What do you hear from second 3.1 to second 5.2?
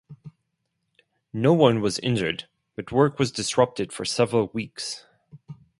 was disrupted for several weeks.